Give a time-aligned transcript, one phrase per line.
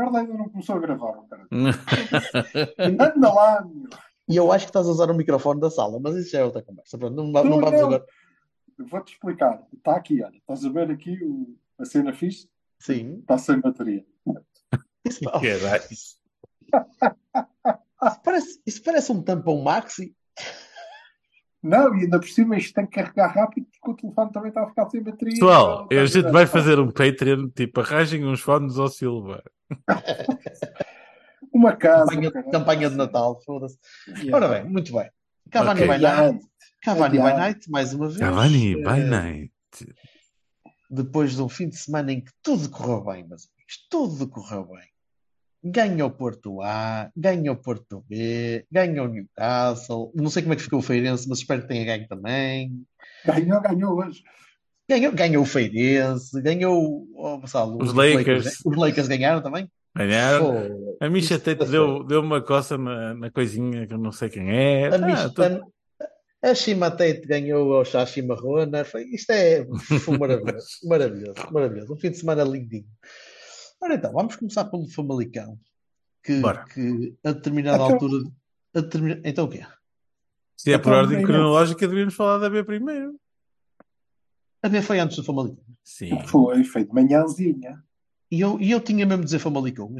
[0.00, 1.46] Merda, ainda não começou a gravar, o cara.
[3.16, 3.88] Anda lá, meu.
[4.28, 6.44] E eu acho que estás a usar o microfone da sala, mas isso já é
[6.44, 6.96] outra conversa.
[6.96, 7.86] Pronto, não, Não, não vamos não.
[7.86, 8.06] agora.
[8.78, 9.62] Eu Vou-te explicar.
[9.76, 10.36] Está aqui, olha.
[10.36, 12.48] Estás a ver aqui o- a cena fixe?
[12.78, 13.18] Sim.
[13.20, 14.04] Está sem bateria.
[15.04, 15.82] Isso, pá, Caralho.
[15.90, 16.16] isso
[18.22, 20.14] parece, isso parece um tampão maxi.
[21.62, 24.62] Não, e ainda por cima isto tem que carregar rápido porque o telefone também está
[24.62, 25.34] a ficar sem bateria.
[25.34, 29.42] Pessoal, Então, a gente vai fazer um Patreon, tipo, arranjem uns fones ao Silva.
[31.52, 32.06] Uma casa.
[32.12, 33.78] Campanha, campanha de Natal, foda-se.
[34.08, 34.36] Yeah.
[34.36, 35.10] Ora bem, muito bem.
[35.50, 35.94] Cavani Ok.
[35.96, 36.46] by night.
[36.82, 38.18] Cavani by night, mais uma vez.
[38.18, 39.52] Cavani, Eh, by night.
[40.88, 44.64] Depois de um fim de semana em que tudo correu bem, meus amigos, tudo correu
[44.66, 44.88] bem.
[45.62, 50.10] Ganha o Porto A, ganha o Porto B, ganha o Newcastle.
[50.14, 52.72] Não sei como é que ficou o Feirense, mas espero que tenha ganho também.
[53.26, 54.22] Ganhou, ganhou hoje.
[54.88, 58.60] Ganhou, ganhou o Feirense, ganhou oh, Gonçalo, Os Lakers.
[58.64, 59.70] Os Lakers ganharam também?
[59.94, 60.46] Ganharam.
[60.46, 64.12] Pô, A Misha até está deu, deu uma coça na, na coisinha que eu não
[64.12, 64.88] sei quem é.
[64.88, 65.72] A, Ah, tudo-
[66.42, 68.84] a, a Shima Tate ganhou ao Shashi Marrona.
[68.84, 69.66] Foi, isto é
[70.00, 71.92] foi maravilhoso, maravilhoso, maravilhoso.
[71.92, 72.86] Um fim de semana lindinho.
[73.80, 75.58] Ora então, vamos começar pelo Famalicão,
[76.22, 76.40] que,
[76.74, 78.30] que a determinada Então- altura.
[78.74, 79.64] a determina- Então o quê?
[80.56, 83.18] Se é por Então, ordem bem, cronológica, devíamos falar da B primeiro.
[84.62, 85.64] A B foi antes do Famalicão.
[85.82, 86.20] Sim.
[86.26, 87.82] Foi, foi de manhãzinha.
[88.30, 89.90] E eu, e eu tinha mesmo de dizer Famalicão.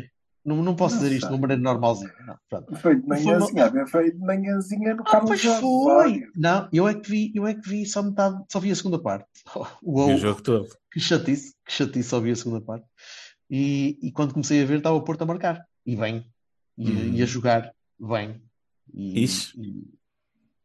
[0.45, 1.29] Não, não posso Não dizer isto sei.
[1.31, 2.13] de uma maneira normalzinha.
[2.27, 2.77] Não.
[2.79, 3.87] Foi de manhãzinha.
[3.87, 6.23] Foi de manhãzinha no Ah, Carlos pois foi!
[6.37, 8.99] Não, eu é que vi, eu é que vi só metade, só vi a segunda
[9.01, 9.27] parte.
[9.83, 10.69] E Uou, o jogo todo.
[10.93, 12.87] que chatice, que chatice, só vi a segunda parte.
[13.51, 15.65] E, e quando comecei a ver, estava o Porto a marcar.
[15.85, 16.25] E bem.
[16.79, 17.15] E, Hum.
[17.15, 18.41] e a jogar bem.
[18.95, 19.61] E, Isso.
[19.61, 19.89] e-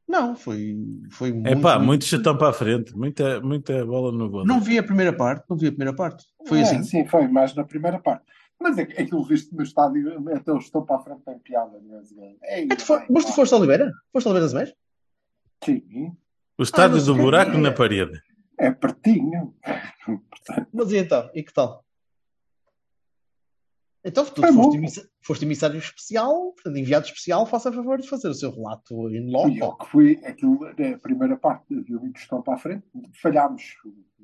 [0.07, 0.75] Não, foi,
[1.09, 2.95] foi muito, É pá, muito- muito chutão para a frente.
[2.95, 4.45] Muita, muita bola no gol.
[4.45, 6.25] Não vi a primeira parte, não vi a primeira parte.
[6.47, 6.83] Foi É, assim.
[6.83, 8.23] Sim, foi mais na primeira parte.
[8.59, 11.81] Mas é, aquilo visto no estádio, até eu estou para a frente, tem piada.
[11.89, 13.91] Mas, é, É, tu fo- mas tu foste a Oliveira?
[14.13, 14.73] Foste a Oliveira das Meias?
[15.63, 16.15] Sim,
[16.57, 17.57] O estádio Ah, do buraco é?
[17.57, 18.21] na parede.
[18.57, 19.53] é pertinho.
[20.73, 21.29] Mas e então?
[21.33, 21.83] E que tal?
[24.07, 28.27] Então, tu Foi foste, foste emissário especial, portanto, enviado especial, faça a favor de fazer
[28.29, 29.83] o seu relato em loco.
[29.83, 32.85] que fui, aquilo, a primeira parte, havia muito estão para a frente,
[33.19, 33.63] falhámos,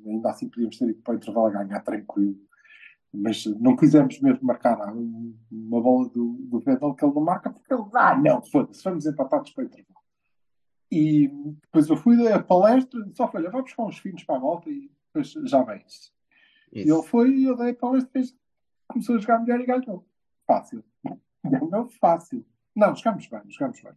[0.06, 2.36] ainda assim podíamos ter ido para o intervalo a ganhar tranquilo,
[3.12, 7.82] mas não quisemos mesmo marcar uma bola do, do que ele não marca, porque ele,
[7.94, 10.00] ah, não, foda-se, vamos empatados para o intervalo.
[10.92, 11.28] E
[11.62, 14.92] depois eu fui da palestra só falei, vamos com os finos para a volta e
[15.06, 16.12] depois já vem isso.
[16.72, 18.41] E ele foi e eu dei a palestra e
[18.92, 20.06] começou a jogar melhor e ganhou.
[20.46, 20.84] Fácil.
[21.44, 22.44] Ganhou fácil.
[22.74, 23.92] Não, jogamos bem, jogamos bem.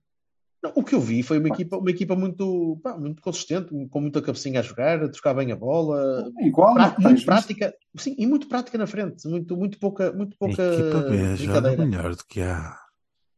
[0.64, 4.02] Não, O que eu vi foi uma equipa, uma equipa muito, pá, muito consistente, com
[4.02, 7.26] muita cabecinha a jogar, a tocar bem a bola, Igual, Prá- não tens muito visto?
[7.26, 11.78] prática, sim, e muito prática na frente, muito, muito pouca, muito A pouca equipa B
[11.78, 12.76] melhor do que a.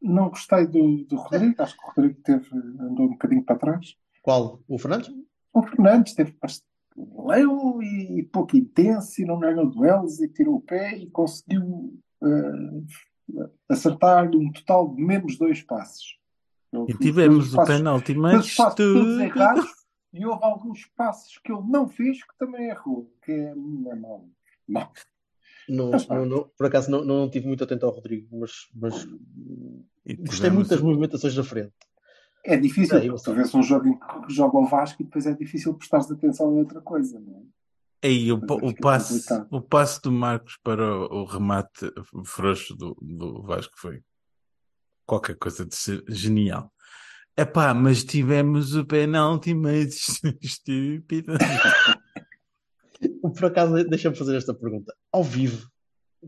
[0.00, 3.94] Não gostei do, do Rodrigo, acho que o Rodrigo teve, andou um bocadinho para trás.
[4.22, 4.60] Qual?
[4.68, 5.10] O Fernandes?
[5.52, 6.66] O Fernandes teve bastante
[7.26, 13.42] leu e pouco intenso e não ganhou duelos e tirou o pé e conseguiu eh,
[13.68, 16.18] acertar um total de menos dois passos.
[16.72, 19.20] Ele E tivemos dois o passos- penalti, mas passos tudo.
[19.20, 19.66] errados
[20.12, 23.54] e houve alguns passos que ele não fez que também errou, que é, é
[23.94, 24.28] mau.
[24.66, 24.88] Não.
[25.68, 29.06] Não, não, não, por acaso não, não tive muito atento ao Rodrigo, mas, mas
[30.20, 31.74] gostei muito das movimentações da frente.
[32.44, 35.26] É difícil, É, porque tu vês um jogo em que joga o Vasco e depois
[35.26, 37.42] é difícil prestares atenção a outra coisa, não é?
[38.08, 41.92] Aí, o, o é passe, o passe do Marcos para o, o remate
[42.24, 44.02] frouxo do, do Vasco foi
[45.04, 46.72] qualquer coisa de ser genial.
[47.36, 51.32] Epá, mas tivemos o penalti mais estúpido.
[53.22, 54.94] Por acaso, deixa-me fazer esta pergunta.
[55.12, 55.68] Ao vivo,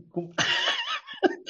[0.09, 0.31] como-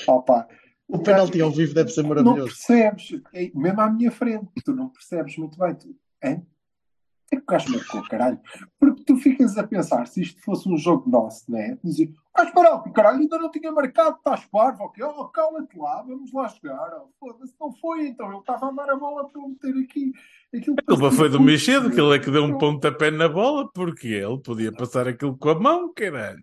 [0.08, 0.48] Opa,
[0.92, 2.46] o penalti ao vivo deve ser não maravilhoso.
[2.46, 5.74] percebes, é, mesmo à minha frente, tu não percebes muito bem.
[5.76, 6.46] Tu, hein?
[7.26, 8.40] O que é que o gajo marcou, caralho?
[8.78, 11.78] Porque tu ficas a pensar, se isto fosse um jogo nosso, né?
[11.82, 15.02] Dizer, ah, espera, caralho, ainda não tinha marcado, estás parvo, ok?
[15.02, 16.92] Oh, cala-te lá, vamos lá jogar.
[17.02, 20.12] Oh, Foda-se, não foi, então ele estava a dar a bola para eu meter aqui.
[20.54, 23.70] Aquilo A culpa foi do Mexedo, que ele é que deu um pontapé na bola,
[23.74, 26.42] porque ele podia passar aquilo com a mão, caralho.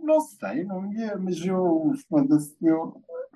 [0.00, 2.94] Não sei, não ia, mas eu, foda-se, eu.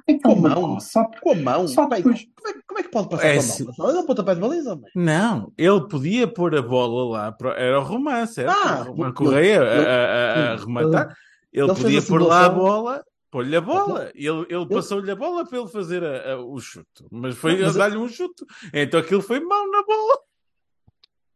[0.08, 0.80] Com a Então, mão?
[0.80, 1.68] só Com a mão?
[1.68, 3.64] Só Bem, depois- como, é, como é que pode passar É com a sim.
[3.64, 3.72] mão?
[3.74, 4.90] Só dá um pontapé de baliza, mãe.
[4.94, 7.50] Não, ele podia pôr a bola lá, para...
[7.60, 8.50] era o romance, certo?
[8.50, 11.16] Ah, uma ele- correia a, ele- a- a- rematar.
[11.52, 14.10] Ele, ele fez podia a pôr lá a bola, pôr-lhe a bola.
[14.14, 17.72] Ele, ele passou-lhe a bola para ele fazer a- a- o chute, mas foi Não,
[17.72, 18.44] dar-lhe um chute.
[18.72, 20.18] Então aquilo foi mão na bola.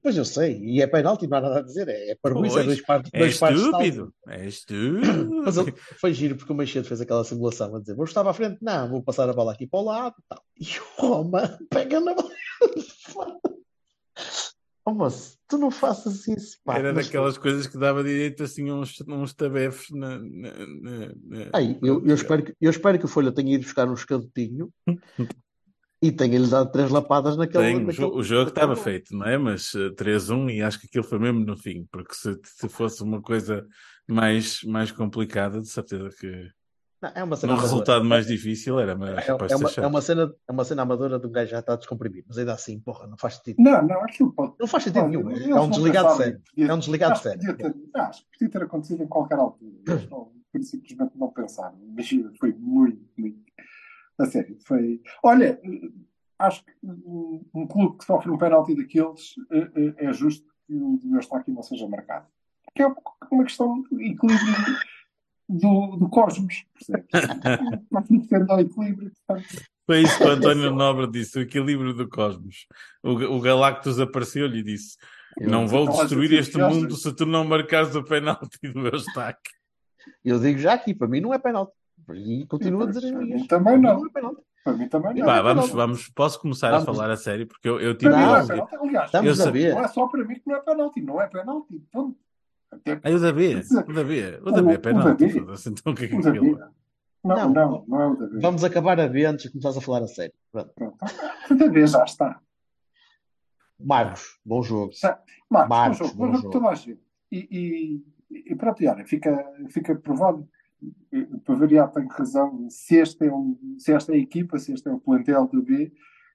[0.03, 1.87] Pois eu sei, e é penalti, não há nada a dizer.
[1.89, 5.43] É, é para isso, é Pois, dois partes, É dois partes de estúpido, é estúpido.
[5.45, 8.33] Mas ele, foi giro porque o Machado fez aquela simulação a dizer: vou estar à
[8.33, 10.43] frente, não, vou passar a bola aqui para o lado e tal.
[10.61, 12.31] E o Roma pega na bola.
[14.85, 16.77] Oh, moço, tu não faças isso, pá.
[16.77, 21.15] Era Mas- daquelas coisas que dava direito assim a uns, uns tabefes na, na, na-
[21.25, 23.95] na- Ai, eu, eu espero que, eu espero que o Folha tenha ido buscar um
[23.95, 24.71] escantinho
[26.03, 27.65] e tenha-lhe dado três lapadas naquele.
[27.65, 29.39] Tem, o, naquele- o jogo estava feito, não é?
[29.39, 33.03] Mas eh, 3-1 e acho que aquilo foi mesmo no fim, porque se, se fosse
[33.03, 33.65] uma coisa
[34.09, 36.51] mais, mais complicada, de certeza que
[37.01, 37.71] Não, é uma cena amadora.
[37.73, 39.47] resultado mais difícil era mais É, é uma,
[39.79, 42.53] é, uma cena, é uma cena amadora de um gajo já está descomprimido, mas ainda
[42.53, 43.57] assim, porra, não faz sentido.
[43.63, 44.55] Não, não, aquilo pode.
[44.59, 45.31] Não faz sentido nenhum.
[45.31, 46.41] eles É um desligado sério.
[46.59, 47.39] É um desligado sério.
[47.39, 49.73] podia ter- acho que podia ter acontecido em qualquer altura.
[49.87, 50.33] Eles não,
[50.63, 51.79] simplesmente não pensaram.
[51.83, 53.39] Imagina, foi muito, muito.
[54.23, 55.01] A sério, foi.
[55.23, 55.61] Olha,
[56.39, 60.97] acho que um, clube que sofre um penalti daqueles é, é- é justo que o
[60.99, 62.27] do Eustáquio não seja marcado.
[62.67, 62.87] Porque é
[63.31, 64.55] uma questão de equilíbrio
[65.49, 67.09] do, do cosmos, percebes?
[67.91, 69.63] Nós temos ao equilíbrio, portanto.
[69.85, 72.67] Foi isso que o António Nobre disse, o equilíbrio do cosmos.
[73.03, 74.97] O, o Galactus apareceu-lhe e disse:
[75.41, 79.53] Não vou destruir este eu- mundo se tu não marcares o penalti do Eustáquio.
[80.25, 81.73] Eu digo já aqui, para mim não é penalti.
[82.15, 83.41] E continuo a dizer as Para minhas.
[83.43, 84.07] mim também não.
[84.07, 84.11] é.
[84.65, 85.27] Para mim também não.
[85.27, 86.89] Pá, é vamos, vamos, posso começar Vamos.
[86.89, 88.11] a falar a sério, porque eu, eu tive.
[88.13, 88.47] Não é Não.
[88.47, 88.77] penalti.
[88.77, 89.75] Aliás, Eu a sei- ver.
[89.75, 91.01] não é só para mim que não é penalti.
[91.03, 91.79] Não é penalti.
[91.93, 92.17] Ponto.
[92.71, 95.27] Até Aí o Davi, o Davi, o Davi é O- penalti.
[95.27, 95.41] Davi.
[95.41, 96.59] foda-se, Então o que é que é aquilo?
[97.25, 97.51] Não, Não.
[97.53, 98.41] não, não é o Davi.
[98.41, 100.35] Vamos acabar a ver antes de começares a falar a sério.
[100.51, 100.73] Pronto.
[100.75, 100.97] Pronto.
[101.51, 102.41] O Davi já está.
[103.79, 104.93] Marcos, bom jogo.
[105.51, 106.69] Marcos, Marcos, bom jogo, bom bom jogo jogo.
[106.69, 107.01] a gente.
[107.31, 110.49] E, e, e pronto, e olha, fica, fica provado.
[111.45, 112.67] Para variar, tenho razão.
[112.71, 115.63] Se, este é o, se esta é a equipa, se este é o plantel do
[115.63, 115.93] B,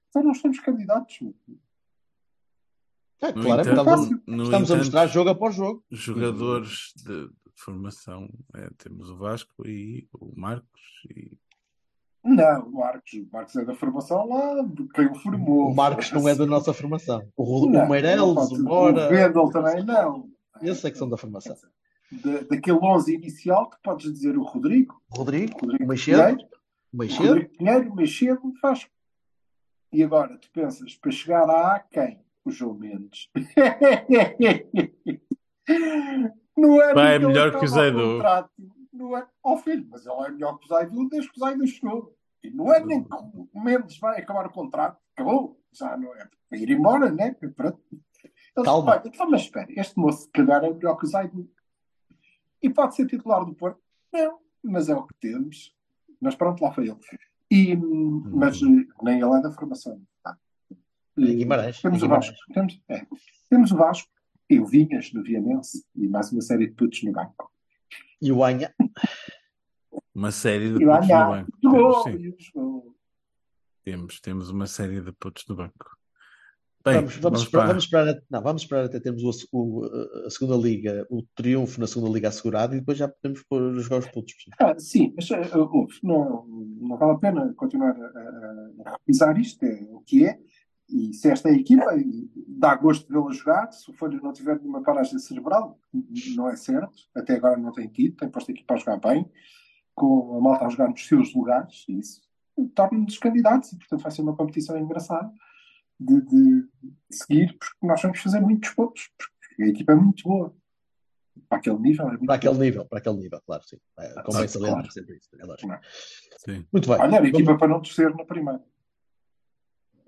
[0.10, 1.20] então nós somos candidatos.
[3.22, 5.84] É, claro, entanto- estamos, no estamos a entanto, mostrar jogo após jogo.
[5.90, 8.30] jogadores de, de formação.
[8.56, 11.36] é, temos o Vasco e o Marcos e
[12.24, 15.72] Não, o Marcos, o Marcos é da formação lá, de quem o formou.
[15.72, 17.28] O Marcos não é da nossa formação.
[17.36, 19.08] O, Não, o Meireles, não o Mora.
[19.08, 20.30] O Vendel também não.
[20.62, 21.56] Esses é que são da formação.
[22.12, 26.44] Da, daquele 11 inicial que podes dizer o Rodrigo, O Rodrigo, Rodrigo o Meixedo, Pinheiro,
[26.44, 28.92] o o Meixedo, Rodrigo Pinheiro, o Meixedo, o Vasco.
[29.92, 32.20] E agora, tu pensas, para chegar a A, quem?
[32.46, 33.30] O João Mendes.
[36.56, 38.00] não é melhor que o Zaidu.
[38.16, 38.50] contrato.
[38.94, 41.68] Não é, ó filho, mas ele é melhor que o Zaidu desde que o Zaidu
[41.68, 42.16] chegou.
[42.44, 43.10] E não é nem que
[43.54, 44.98] o Mendes vai acabar o contrato.
[45.16, 45.60] Acabou.
[45.74, 47.36] Já não é para ir embora, né?
[47.56, 47.80] Pronto.
[47.92, 48.92] Eles, Calma.
[48.94, 51.50] "Olha, então, mas espera, este moço se calhar é melhor que o Zaidu.
[52.62, 53.80] E pode ser titular do Porto?
[54.12, 55.76] Não, mas é o que temos.
[56.20, 56.98] Mas pronto, lá foi ele.
[57.52, 58.66] E, mas eh,
[59.04, 60.02] nem ele é da formação.
[60.24, 60.38] Tá?
[61.18, 62.36] Em Guimarães, Temos em o Vasco.
[62.50, 62.80] Guimarães.
[62.88, 63.08] Temos, é.
[63.50, 64.10] temos o Vasco
[64.50, 67.52] e o Vinhas no Vianense e mais uma série de putos no banco.
[68.22, 68.74] E o Anha.
[70.14, 71.52] uma série de E putos no banco.
[71.64, 72.04] jogou.
[72.04, 72.52] Temos,
[73.84, 75.98] temos, temos uma série de putos no banco.
[76.88, 79.86] Bem, Vamos, vamos, vamos esperar, para- vamos, esperar, não, vamos esperar até termos o, o-
[80.26, 83.98] a segunda liga, o triunfo na segunda liga assegurado e depois já podemos pôr, jogar
[84.00, 84.34] os putos.
[84.60, 89.64] Ah, sim, mas eh, ouve, não, não vale a pena continuar a, a- repisar isto,
[89.64, 90.40] é o que é.
[90.90, 93.72] E se esta é a equipa, e dá gosto de vê-la jogar.
[93.74, 95.78] Se o Folha não tiver nenhuma paragem cerebral,
[96.36, 96.96] não é certo.
[97.14, 99.30] Até agora não tem tido, tem posto a equipa a jogar bem,
[99.94, 102.22] com a malta a jogar nos seus lugares, e isso
[102.74, 103.74] torna-nos candidatos.
[103.74, 105.30] E, portanto, vai ser uma competição engraçada
[106.00, 106.68] de, de-
[107.12, 110.56] seguir, porque nós vamos fazer muitos pontos, porque a equipa é muito boa.
[111.50, 112.66] Para aquele nível, é muito Para aquele boa.
[112.66, 113.78] nível, para aquele nível, claro, sim.
[114.00, 114.92] É, Claro, salientar claro.
[114.92, 115.74] sempre isso, é lógico.
[116.40, 116.66] Sim.
[116.74, 116.98] Muito bem.
[116.98, 118.62] Olha, a Vamos- equipa para não descer na primeira.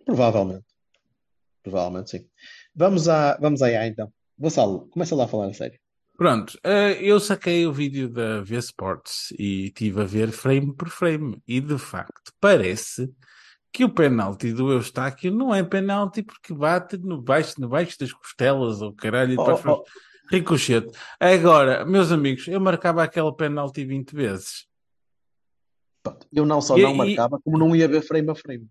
[0.06, 0.66] Provavelmente.
[1.64, 2.28] Provavelmente, sim.
[2.76, 4.12] Vamos, à, vamos aí, então.
[4.38, 5.80] Gonçalo, começa lá a falar a sério.
[6.18, 10.90] Pronto, eh, eu saquei o vídeo da V Sports e estive a ver frame por
[10.90, 11.42] frame.
[11.48, 13.10] E de facto, parece
[13.72, 18.12] que o penalti do Eustáquio não é penalti porque bate no baixo, no baixo das
[18.12, 19.34] costelas ou caralho.
[19.34, 19.84] e Oh, depois oh,
[20.30, 20.92] Ricochete.
[21.20, 24.68] Agora, meus amigos, eu marcava aquele penalti 20 vezes.
[26.32, 28.68] Eu não só E- não e- marcava, como não ia ver frame a frame.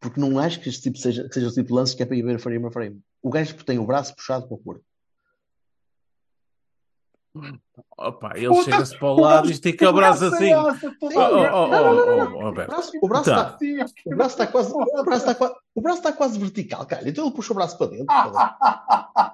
[0.00, 2.06] Porque não acho que este tipo seja, que seja o tipo de lance que é
[2.06, 3.00] para ir ver frame a frame.
[3.22, 4.84] O gajo tem o braço puxado para o corpo.
[7.98, 10.54] Opa, ele chega-se para o lado e estica o braço assim.
[10.54, 13.56] Oh, oh, oh, oh, oh, O braço, o braço Tá.
[13.60, 17.08] está, o braço está quase, o braço está o braço está quase vertical, cara.
[17.08, 18.06] Então ele puxa o braço para dentro.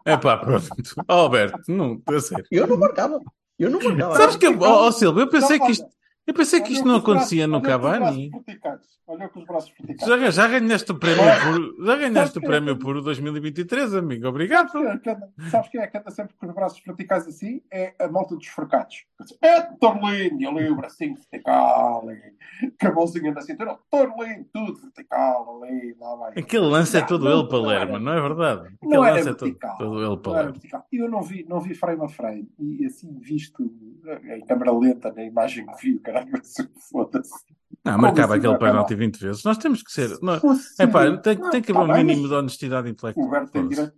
[0.05, 0.69] É pá, pronto.
[1.07, 2.47] Alberto, não, a sério.
[2.51, 3.21] Eu não marcava.
[3.59, 4.17] Eu não marcava.
[4.17, 5.87] Sabes que, oh Silvio, eu pensei que isto,
[6.27, 8.31] eu pensei que isto não braços- acontecia no Cavani.
[9.07, 10.09] Olha com os braços verticais.
[10.09, 14.27] Já, já ganhaste o prémio por, já ganhaste o Sabes prémio que- por 2023, amigo.
[14.29, 14.71] Obrigado.
[14.71, 17.27] Sabes quem, é que anda, sabes quem é que anda sempre com os braços verticais
[17.27, 17.61] assim?
[17.71, 19.05] É a malta dos forcados.
[19.43, 22.05] É Torlin, ali o bracinho vertical,
[22.81, 23.77] com a mãozinha na cintura.
[23.91, 26.33] Torlin, tudo vertical, ali, lá vai.
[26.39, 28.61] Aquele lance é todo não, ele, Palermo, não não é verdade?
[28.77, 30.87] Aquele Não lance é todo, ele, Não era vertical.
[30.93, 32.49] Eu não vi, não vi frame a frame.
[32.59, 33.63] E assim, visto
[34.37, 36.29] em câmera lenta, na imagem que vi, o caralho,
[36.91, 37.31] foda-se.
[37.85, 38.71] Não, marcava assim aquele acabar?
[38.73, 39.45] penalti 20 vezes.
[39.45, 40.19] Nós temos que ser.
[40.21, 42.89] Não, Fosse- é pá, tem, Não, tem que tá haver um bem, mínimo de honestidade
[42.91, 43.27] intelectual.
[43.27, 43.93] O Berto tem direito.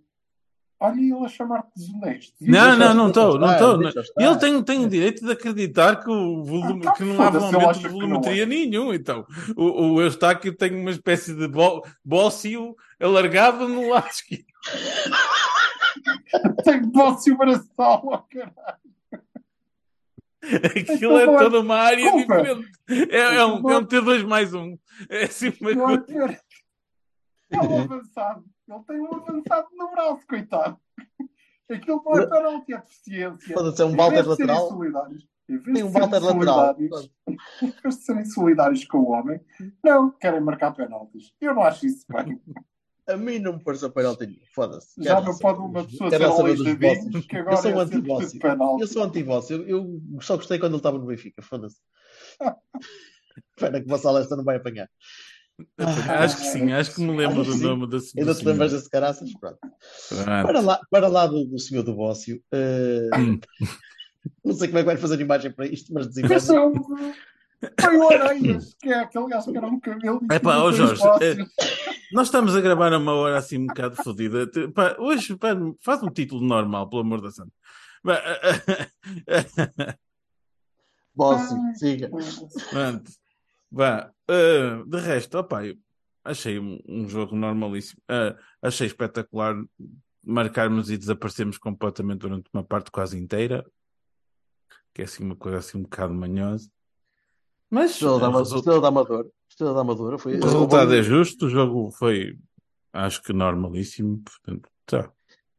[0.77, 2.33] Olha, ele a chamar-te desonesto.
[2.41, 3.81] Não, não, não estou, não estou.
[4.19, 7.79] Ele tem, tem o direito de acreditar que, o volume, Ah, que não há aumento
[7.79, 8.45] de volumetria é.
[8.45, 8.93] nenhum.
[8.93, 14.43] Então, o, o Eustáquio tem uma espécie de bó- bócio alargado no lado esquerdo.
[16.63, 18.77] Tem bócio braçal, ó caralho.
[20.93, 22.71] Aquilo é toda uma área diferente.
[23.09, 24.77] É, é um, é um T2 mais um.
[25.09, 26.39] É assim uma é coisa.
[27.51, 28.45] É um avançado.
[28.67, 30.79] Ele tem um avançado no braço, coitado.
[31.69, 33.53] Aquilo não é penalti, é deficiência.
[33.55, 34.79] Foda-se, é um serem lateral.
[35.47, 36.75] Tem um Walter lateral.
[37.61, 39.39] em vez de serem solidários com o homem,
[39.83, 41.33] não, querem marcar penaltis.
[41.39, 42.41] Eu não acho isso bem.
[43.07, 44.39] A mim não me pareceu penalti nenhum.
[44.53, 45.03] Foda-se.
[45.03, 48.25] Já não pode uma pessoa ser dos de vinhos, que agora Eu sou um é
[48.25, 48.81] de penalti.
[48.81, 49.55] Eu sou anti-bócio.
[49.67, 51.41] Eu, eu só gostei quando ele estava no Benfica.
[51.41, 51.77] Foda-se.
[53.55, 54.89] Espera que o Vassal esta não vai apanhar.
[55.77, 58.73] Acho que sim, acho que me lembro Acho do nome da do Ainda te lembras
[58.73, 59.31] desse caraças?
[59.39, 59.57] Pronto.
[59.59, 60.25] Pronto.
[60.25, 62.41] Para lá, para lá do, do senhor do Bócio.
[62.53, 63.39] Hum.
[64.43, 66.83] não sei como é que vai fazer imagem para isto, mas desenvolve.
[67.61, 70.21] é Foi o Areias, que é aquele gajo que era um cabelo.
[70.29, 71.01] Epá, tinha ó Jorge.
[72.11, 74.49] Nós estamos a gravar a uma hora assim um bocado fodida.
[74.73, 75.49] Pá, Hoje pá,
[75.81, 77.51] faz um título normal, pelo amor da santa.
[81.17, 81.75] Ai.
[81.75, 82.09] siga.
[82.69, 83.11] Pronto.
[83.71, 84.11] Vá.
[84.27, 85.75] ah, de resto, opá, eu
[86.23, 88.01] achei um, um jogo normalíssimo.
[88.07, 89.55] Ah, achei espetacular
[90.23, 93.65] marcarmos e desaparecermos completamente durante uma parte quase inteira.
[94.93, 96.69] Que é assim uma coisa assim um bocado manhosa.
[97.69, 99.27] Mas Estrela da, o Ama- resu- Estrela da Amadora.
[99.55, 100.37] Estrela da Amadora foi.
[100.37, 101.45] o resultado é justo.
[101.45, 102.37] O jogo foi,
[102.91, 104.21] acho que normalíssimo.
[104.21, 105.09] Portanto, tá.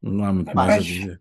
[0.02, 1.20] Não há muito mais a dizer.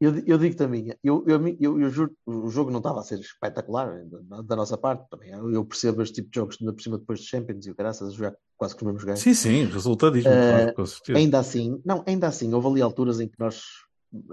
[0.00, 3.02] Eu, eu digo-te a minha, eu, eu, eu, eu juro, o jogo não estava a
[3.02, 5.30] ser espetacular da, da nossa parte também.
[5.30, 8.14] Eu, percebo este tipo de jogos ainda por cima depois de Champions e o caraças,
[8.14, 9.22] jogar quase com os mesmos gajos.
[9.24, 11.18] Sim, sim, resultadismo, Eh, claro, com certeza.
[11.18, 13.60] Ainda assim, não, ainda assim, houve ali alturas em que nós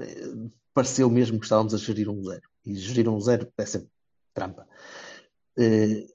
[0.01, 0.33] eh,
[0.71, 2.47] pareceu mesmo que estávamos a gerir um zero.
[2.63, 3.89] E gerir um zero é sempre
[4.35, 4.67] trampa.
[5.57, 6.05] Eh,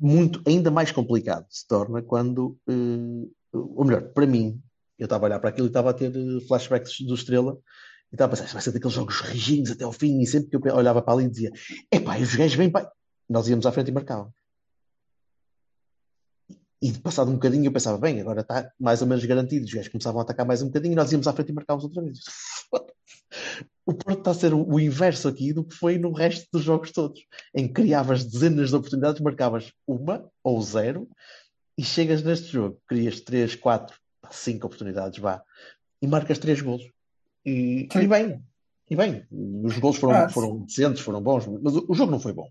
[0.00, 4.60] muito, ainda mais complicado se torna quando, eh, ou melhor, para mim,
[4.98, 7.56] eu estava a olhar para aquilo e estava a ter eh, flashbacks do Estrela
[8.10, 10.50] e estava a pensar, "Isto vai ser daqueles jogos rijinhos até ao fim, e sempre
[10.50, 11.52] que eu olhava para ali e dizia,
[11.92, 12.90] epá, os gajos vêm para.
[13.28, 14.34] Nós íamos à frente e marcávamos.
[16.80, 19.64] E passado um bocadinho eu pensava, bem, agora está mais ou menos garantido.
[19.66, 21.84] Os gajos começavam a atacar mais um bocadinho e nós íamos à frente e marcávamos
[21.84, 22.18] outra vez.
[23.88, 26.92] O Porto está a ser o, inverso aqui do que foi no resto dos jogos
[26.92, 27.22] todos,
[27.54, 31.08] em que criavas dezenas de oportunidades, marcavas uma ou zero
[31.78, 33.98] e chegas neste jogo, crias três, quatro,
[34.30, 35.42] cinco oportunidades, vá,
[36.02, 36.84] e marcas três golos.
[37.46, 38.42] E, e bem,
[38.90, 39.26] e bem,
[39.64, 42.44] os golos foram, Ah, foram decentes, foram bons, mas o, o jogo não foi bom.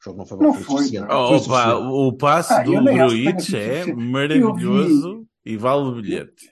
[0.00, 1.06] O jogo não foi bom, Não foi foi, suficiente.
[1.06, 1.38] não.
[1.38, 6.50] Foi o passe Ah, do Gruitch é maravilhoso e vale o bilhete.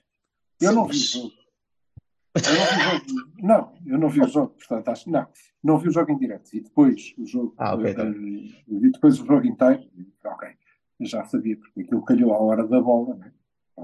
[0.60, 0.98] Eu Sim, não vi.
[2.36, 3.32] Eu não vi o jogo.
[3.42, 5.26] Não, eu não vi o jogo, portanto, acho que não.
[5.62, 6.50] Não vi o jogo em direto.
[6.50, 7.54] Vi depois o jogo.
[7.58, 9.82] Ah, ok, tá eh, vi depois o jogo inteiro.
[9.96, 10.48] e, Ok,
[11.00, 13.32] eu já sabia, porque aquilo calhou à hora da bola, né?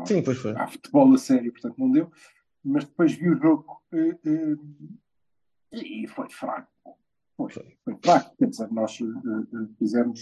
[0.05, 0.53] Sim, pois foi.
[0.57, 2.11] Há futebol a sério, portanto não deu.
[2.65, 4.57] Mas depois vi o jogo eh, eh,
[5.73, 6.71] e foi fraco.
[7.37, 8.37] Foi, foi fraco.
[8.37, 8.99] Quer dizer, nós
[9.79, 10.21] fizemos.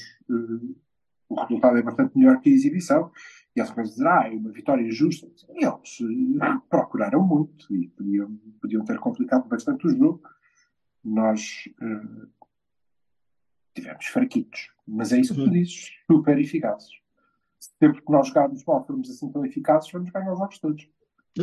[1.30, 3.10] O resultado é bastante melhor que a exibição.
[3.54, 5.26] E as coisas dizer, ah, é uma vitória justa.
[5.48, 10.22] Eles eh, procuraram muito e podiam, podiam ter complicado bastante o jogo.
[11.02, 12.26] Nós eh,
[13.74, 14.70] tivemos fraquitos.
[14.86, 16.90] Mas é isso que tu dizes, super eficazes.
[17.58, 20.88] Sempre que nós jogarmos mal, formos assim tão eficazes, vamos ganhar os jogos todos.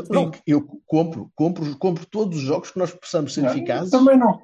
[0.09, 3.89] Não, eu compro, compro, compro todos os jogos que nós possamos ser Não, eficazes.
[3.89, 4.39] Também não,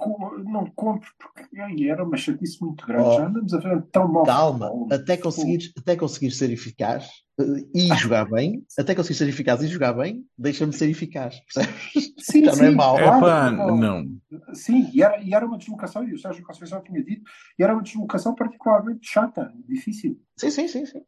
[0.45, 3.09] não compro, porque ai, era uma chatice muito grande.
[3.09, 4.23] Oh, Já andamos a ver tão mal.
[4.23, 4.93] Calma, futebol.
[4.93, 7.09] até conseguires, até conseguires ser eficaz
[7.39, 11.83] eh, e jogar bem, até conseguires ser eficaz e jogar bem, deixa-me ser eficaz, percebes?
[12.19, 12.97] Sim, Já não é sim, mau.
[12.97, 13.77] É claro, não.
[13.77, 14.07] não.
[14.53, 17.23] Sim, e era, e era uma deslocação, e o Sérgio Conceição tinha dito,
[17.59, 20.17] e era uma deslocação particularmente chata, difícil.
[20.38, 21.01] Sim, sim, sim, sim.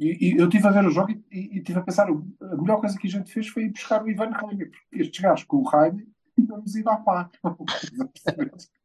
[0.00, 2.56] E, e eu estive a ver o jogo e, e, e tive a pensar, a
[2.56, 5.44] melhor coisa que a gente fez foi ir buscar o Ivan Raime, porque estes gajos
[5.44, 6.08] com o Raime
[6.48, 7.30] vamos ir à pá.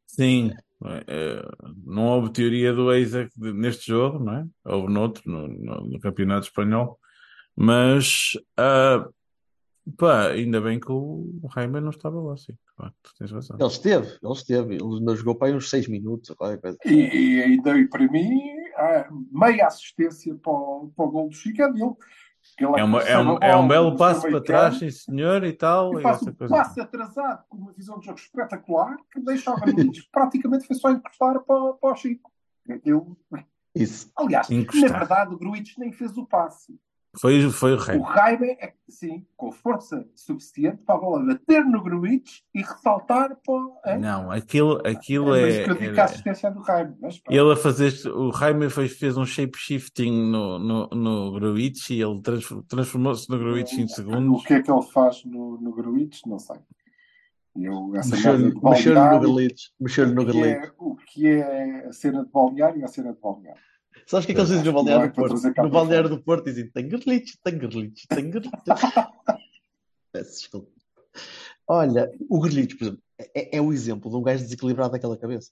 [0.06, 0.52] Sim,
[1.06, 1.48] eh,
[1.84, 4.46] não houve teoria do Isaac neste jogo, não é?
[4.64, 6.98] Houve noutro, no, no, no Campeonato Espanhol,
[7.56, 9.08] mas ah,
[9.96, 13.56] pá, ainda bem que o Reimer não estava lá, sim, de facto, tens razão.
[13.58, 16.78] Ele esteve, ele esteve, ele não jogou para aí uns 6 minutos qualquer coisa.
[16.84, 21.34] E, e ainda, e para mim, ah, meia assistência para o, para o gol do
[21.34, 21.66] Chico é
[22.78, 25.94] É, uma, é, um, a é um belo passo para trás, sim senhor, e tal,
[25.94, 26.54] e e faz essa um coisa.
[26.54, 30.90] passe atrasado com uma visão de jogo espetacular que deixa o Benítez praticamente foi só
[30.90, 32.30] encostar para, para o Chico.
[32.84, 33.16] Eu,
[33.74, 34.10] Isso.
[34.16, 34.90] aliás, Encostar.
[34.90, 36.78] na verdade, o Gruitch nem fez o passe.
[37.20, 38.14] Foi, foi o O Reimer.
[38.14, 43.36] Jaime é que, sim, com força suficiente para a bola bater no Gruitch e ressaltar
[43.44, 43.92] para.
[43.94, 43.98] é?
[43.98, 45.64] Não, aquilo, aquilo É, mas é.
[45.64, 46.94] que eu digo que era- a assistência é do Jaime.
[47.00, 47.20] Mas.
[47.30, 52.00] Ele a fazer, o Reimer fez, fez um shape shifting no, no, no Gruitch e
[52.02, 54.44] ele transfor- transformou-se no Gruitch em O segundos.
[54.44, 56.20] que é que ele faz no, no Gruitch?
[56.26, 56.56] Não sei.
[57.58, 59.72] Eu, mexeu-lhe no galete.
[59.80, 60.66] Mexeu-lhe no o que, galete.
[60.66, 63.62] é, o que é a cena de balneário é a cena de balneário.
[64.06, 65.62] Sabes o que é que eles dizem no balneário do Porto?
[65.62, 68.50] No balneário do Porto dizem Tangerlich, Tangerlich, Tangerlich.
[70.12, 70.68] Peço desculpa.
[71.68, 73.02] Olha, o Grealish, por exemplo,
[73.34, 75.50] é, é o exemplo de um gajo desequilibrado daquela cabeça.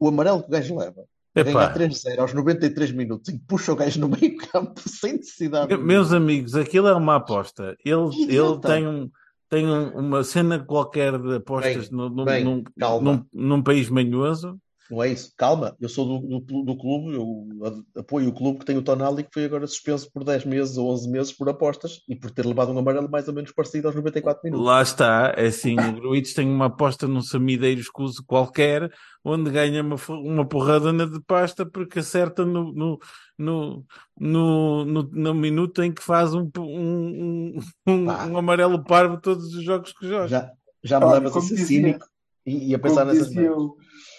[0.00, 1.04] O amarelo que o gajo leva,
[1.34, 5.12] a ganhar Epá, 3-0 aos 93 minutos e puxa o gajo no meio campo sem
[5.14, 5.86] necessidade nenhuma.
[5.86, 7.76] meus amigos, aquilo é uma aposta.
[7.84, 9.10] Ele, ele tem, um,
[9.48, 13.24] tem um- uma cena qualquer de apostas Bem, no- num, bem, num, calma.
[13.32, 14.58] num, num país manhoso.
[14.90, 15.32] Não é isso.
[15.36, 19.22] Calma, eu sou do, do, do clube, eu apoio o clube que tem o Tonali
[19.22, 22.44] que foi agora suspenso por 10 meses ou 11 meses por apostas e por ter
[22.44, 24.66] levado um amarelo mais ou menos parecido aos 94 minutos.
[24.66, 28.90] Lá está, é assim, o Gruitch tem uma aposta num samideiro escuso qualquer,
[29.24, 32.98] onde ganha uma, uma porradona de pasta porque acerta no, no,
[33.38, 33.84] no,
[34.18, 39.54] no, no, no minuto em que faz um, um, um, um, um amarelo parvo todos
[39.54, 40.28] os jogos que joga.
[40.28, 40.50] Já,
[40.82, 42.06] já me Olha, levas a ser cínico
[42.44, 43.76] e, e a pensar nessas o,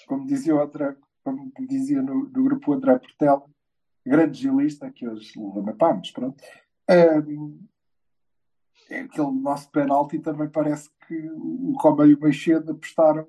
[0.08, 3.50] como dizia o André, como dizia no, no grupo André Portel,
[4.06, 6.44] grande gilista, que hoje mas pronto.
[6.90, 7.60] Ahm,
[8.90, 13.28] é aquele nosso penalti também parece que o Romero e o Meixedo apostaram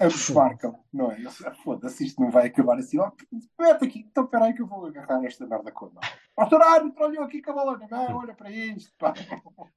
[0.00, 1.30] ambos marcam, não é?
[1.30, 2.98] Sei, Foda-se, isto não vai acabar assim.
[2.98, 3.10] Ó,
[3.58, 6.48] mete aqui, então espera aí que eu vou agarrar esta merda com a mão.
[6.48, 9.14] Torano, olhou aqui com a bola na mão, olha para isto, pá.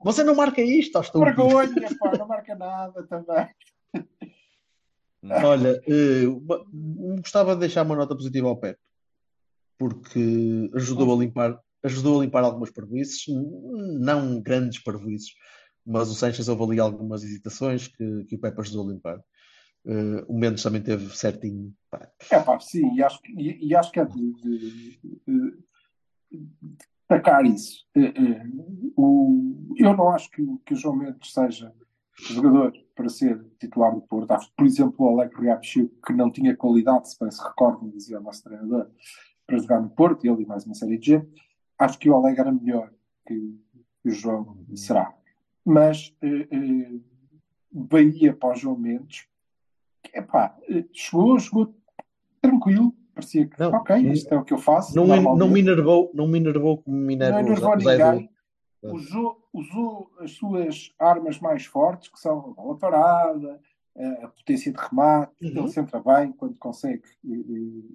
[0.03, 1.25] Você não marca isto, estúpido.
[1.25, 3.49] Vergonha, pá, não marca nada também.
[5.23, 6.65] Olha, eh, uma-
[7.21, 8.77] gostava de deixar uma nota positiva ao Pep,
[9.77, 15.34] porque ajudou a limpar, ajudou a limpar algumas parvoíces, n- não grandes parvoíces,
[15.86, 19.19] mas o Sanches houve ali algumas hesitações que, que o Pep ajudou a limpar.
[19.86, 21.73] Eh, o Mendes também teve certinho.
[21.89, 24.99] pá, É pá, sim, e acho, que- e, e acho que é de, de- de-
[25.27, 25.58] de
[27.10, 27.86] destacar isso.
[27.95, 28.43] Eh, eh,
[28.97, 31.73] o- eu não acho que, que o João Mendes seja
[32.19, 34.34] jogador para ser titular do Porto.
[34.56, 38.23] Por exemplo, o Alegre Riapichiu, que não tinha qualidade, se bem se recordam, dizia o
[38.23, 38.89] nosso treinador,
[39.45, 41.27] para jogar no Porto, ele e mais uma série de gente.
[41.77, 42.91] Acho que o Alegre era melhor
[43.25, 43.56] que,
[44.06, 45.13] o João será.
[45.65, 46.99] Mas eh, eh,
[47.71, 49.27] Bahia para o João Mendes,
[50.13, 51.75] epá, eh, chegou, chegou
[52.41, 54.95] tranquilo, parecia que, Não, ok, não- isto é o que eu faço.
[54.95, 58.12] Não, me- não me enervou, não me enervou como me Não enervou o Zé Edu.
[58.12, 58.30] ninguém.
[58.83, 63.59] Usou, usou as suas armas mais fortes, que são a bola parada,
[64.21, 65.33] a potência de remate.
[65.43, 65.63] Uhum.
[65.63, 67.03] Ele centra bem quando consegue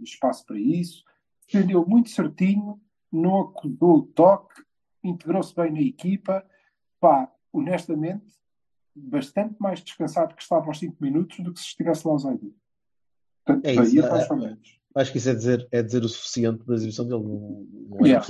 [0.02, 1.04] espaço para isso.
[1.46, 4.62] Defendeu muito certinho, não acusou o toque,
[5.04, 6.44] integrou-se bem na equipa.
[7.00, 8.32] Pá, honestamente,
[8.94, 12.54] bastante mais descansado que estava aos 5 minutos do que se estivesse lá aos 8.
[13.44, 14.56] Portanto, É isso, é-.
[14.94, 17.22] Acho que isso é dizer, é dizer o suficiente da exibição dele.
[17.22, 18.26] Não, não é Yeah.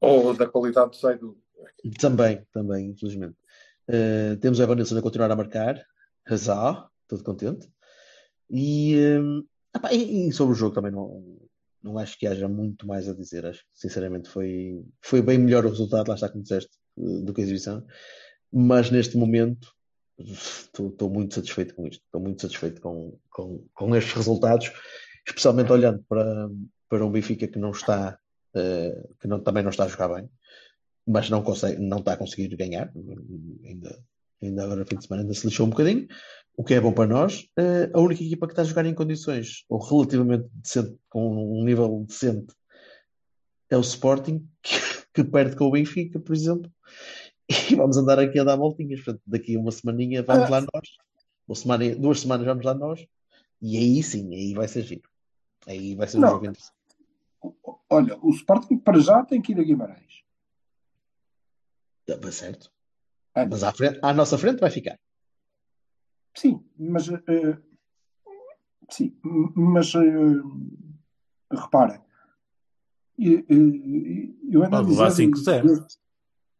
[0.00, 1.38] Ou da qualidade do Zaidu.
[2.00, 3.36] Também, também, infelizmente.
[3.88, 5.84] Eh, temos o Evanilson a continuar a marcar.
[6.26, 7.68] Hazard, todo contente.
[8.50, 9.20] E, eh,
[9.76, 11.38] epá, e- e sobre o jogo também não,
[11.82, 13.44] não acho que haja muito mais a dizer.
[13.46, 17.32] Acho que, sinceramente, foi, foi bem melhor o resultado, lá está como disseste, eh, do
[17.34, 17.84] que a exibição.
[18.52, 19.72] Mas neste momento
[20.18, 22.02] estou muito satisfeito com isto.
[22.04, 24.70] Estou muito satisfeito com, com, com estes resultados,
[25.26, 26.48] especialmente olhando para,
[26.88, 28.18] para um Benfica que não está,
[28.54, 30.28] eh, que não, também não está a jogar bem.
[31.06, 32.92] Mas não consegue, não está a conseguir ganhar.
[33.64, 33.98] Ainda,
[34.42, 36.06] ainda agora, fim de semana, ainda se lixou um bocadinho,
[36.56, 37.48] o que é bom para nós.
[37.56, 41.64] Eh, a única equipa que está a jogar em condições, ou relativamente decente, com um
[41.64, 42.54] nível decente,
[43.70, 44.78] é o Sporting, que,
[45.14, 46.70] que perde com o Benfica, por exemplo.
[47.48, 49.00] E vamos andar aqui a dar voltinhas.
[49.00, 50.88] Portanto, daqui a uma semaninha vamos lá nós,
[51.48, 53.04] uma semana, duas semanas vamos lá nós,
[53.60, 55.08] e aí sim, aí vai ser giro.
[55.66, 56.72] Aí vai ser um jogo interessante.
[57.88, 60.22] Olha, o Sporting para já tem que ir a Guimarães.
[62.32, 62.70] Certo.
[63.34, 64.98] Ah, Mas à, frente, à nossa frente vai ficar.
[66.36, 67.58] Sim, mas eh,
[68.90, 69.16] sim,
[69.54, 70.42] mas eh,
[71.50, 72.02] repara,
[73.18, 75.86] e- e- eu ando a Pode levar dizer 5-0.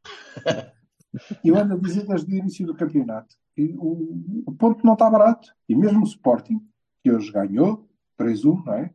[1.44, 5.08] eu ando a dizer desde o início do campeonato que o, o ponto não está
[5.10, 6.66] barato e mesmo o Sporting
[7.02, 7.88] que hoje ganhou
[8.18, 8.86] 3-1, não é?
[8.86, 8.92] O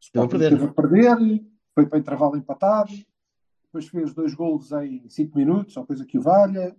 [0.00, 0.50] Sporting perder.
[0.50, 2.92] teve a perder, foi para intervalo empatado,
[3.74, 6.76] depois fez dois golos em 5 minutos, ou coisa que o valha.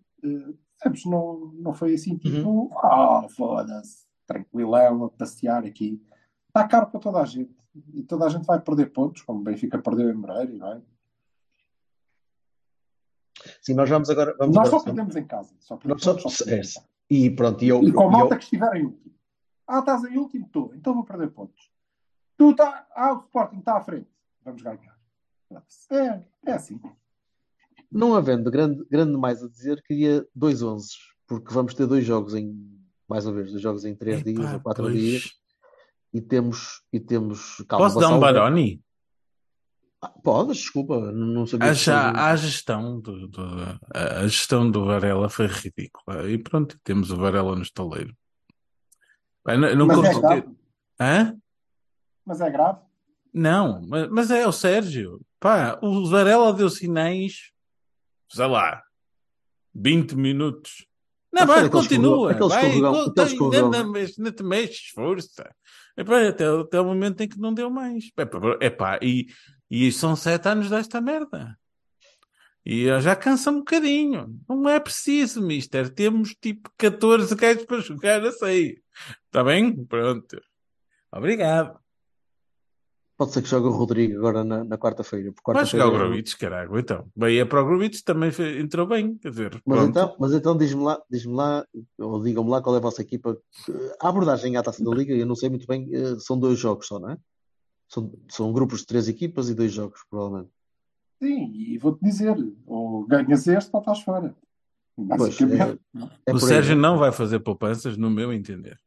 [0.82, 6.02] Sabes, não, não foi assim tipo, ah, foda-se, tranquilão, a passear aqui.
[6.48, 7.54] Está caro para toda a gente.
[7.94, 10.82] E toda a gente vai perder pontos, como o Benfica perdeu em Moreira, não é?
[13.62, 14.34] Sim, nós vamos agora.
[14.40, 15.54] Vamos Nós agora só perdemos em casa.
[15.60, 16.82] Só Nós só- só casa.
[17.10, 19.14] E pronto, e eu, E com a eu- malta que estiver em último.
[19.68, 20.46] Ah, estás em último?
[20.46, 20.74] Estou.
[20.74, 21.70] Então vou perder pontos.
[22.38, 22.88] Tu tá...
[22.96, 24.08] Ah, o Sporting está à frente.
[24.44, 24.95] Vamos ganhar.
[25.92, 26.80] É, é assim.
[27.92, 30.90] não havendo grande, grande mais a dizer, queria dois 11,
[31.28, 32.54] porque vamos ter dois jogos em,
[33.08, 34.98] mais uma vez, dois jogos em três dias Epá, ou quatro pois.
[35.00, 35.24] dias,
[36.14, 38.82] e temos, e temos, calma, Posso dar um Baroni?
[40.02, 44.70] Ah, Podes, desculpa, não sabia A, que já, fosse- a gestão do, do- a gestão
[44.70, 46.30] do Varela foi ridícula.
[46.30, 48.16] E pronto, temos o Varela no estaleiro.
[49.48, 50.56] Não, não Mas é grave.
[51.00, 51.38] Hã?
[52.26, 52.80] Mas é grave.
[53.38, 55.20] Não, mas, mas é o Sérgio.
[55.42, 57.52] Pá, o Varela deu sinais,
[58.32, 58.82] sei lá,
[59.74, 60.88] 20 minutos.
[61.34, 62.32] Não, vai, continua.
[62.32, 63.72] aquele vai, escorregão- escorregão.
[64.18, 65.54] não, te mexes, força.
[65.98, 68.06] Epá, até, até o momento em que não deu mais.
[68.18, 69.28] Epá, epá, e,
[69.70, 71.60] e são sete anos desta merda.
[72.66, 74.40] E já cansa um bocadinho.
[74.48, 75.90] Não é preciso, mister.
[75.94, 78.82] Temos tipo 14 gajos para jogar a sair.
[79.26, 79.86] Está bem?
[79.86, 80.42] Pronto.
[81.12, 81.78] Obrigado.
[83.18, 85.32] Pode ser que jogue o Rodrigo agora na, na quarta-feira.
[85.32, 86.78] porque Vai jogar o Growitz, caralho.
[86.78, 89.18] Então, bem, é para o Growitz também fe- entrou bem.
[89.18, 89.90] Quer dizer, Mas pronto.
[89.90, 91.66] então, mas então diz-me lá, diz-me lá,
[91.98, 93.38] ou digam-me lá qual é a vossa equipa.
[94.02, 96.88] A abordagem à Taça da Liga, eu não sei muito bem, eh, são dois jogos
[96.88, 97.18] só, não é?
[97.88, 100.50] São, são grupos de três equipas e dois jogos, provavelmente.
[101.24, 104.36] Sim, e vou-te dizer, ou ganhas este ou estás fora.
[104.98, 105.80] Pois, Basicamente.
[106.26, 106.76] é o Sérgio é?
[106.76, 108.78] não vai fazer poupanças, no meu entender.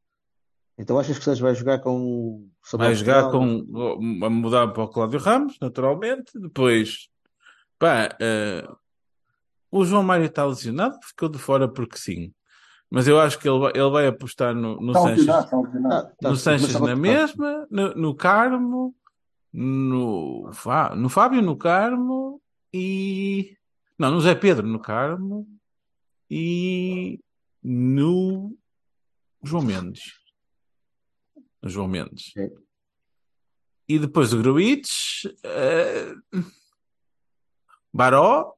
[0.79, 3.65] Então achas que o Sérgio vai jogar com Vai jogar com.
[4.25, 6.39] a mudar para o Cláudio Ramos, naturalmente.
[6.39, 7.09] Depois,
[7.79, 8.69] pá, eh,
[9.71, 12.33] o João Mário está lesionado, ficou de fora porque sim.
[12.91, 15.29] Mas eu acho que ele vai, ele vai apostar no, no Está Sanches.
[15.29, 18.95] Ah, tá, no Sanches começava a na mesma, no, no Carmo,
[19.53, 20.51] no,
[20.97, 22.41] no Fábio no Carmo
[22.73, 23.57] e.
[23.99, 25.47] Não, no Zé Pedro no Carmo
[26.31, 27.19] e
[27.63, 28.57] no
[29.43, 30.28] João Mendes.
[31.69, 32.33] João Mendes.
[33.89, 36.15] E depois o Gruitch, eh,
[37.93, 38.55] Baró,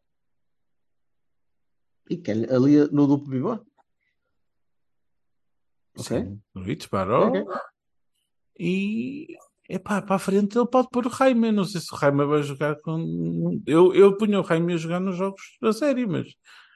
[2.09, 3.65] E que é ali no duplo pivô?
[5.97, 6.39] Ok.
[6.55, 7.45] Gruitch, Baró, Ok.
[8.59, 9.27] e
[9.69, 11.53] epá, para a frente ele pode pôr o Jaime.
[11.53, 13.61] Não sei se o Jaime vai jogar com.
[13.67, 16.25] Eu, eu punho o Jaime a jogar nos jogos da série, mas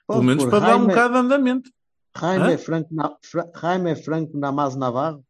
[0.07, 1.70] pelo Pode menos pôr para dar um Jaime- bocado de andamento.
[2.16, 2.53] Jaime Hã?
[2.53, 5.25] é Franco, na, Fra, Jaime é Franco Namaz Navarro.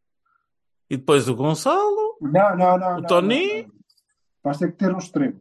[0.89, 2.97] E depois o Gonçalo, Não, não, não.
[2.97, 3.63] O não, Tony?
[3.63, 3.75] não, não.
[4.43, 5.39] Vais ter que ter um extremo.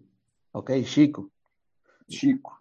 [0.53, 1.31] Ok, Chico.
[2.09, 2.59] Chico.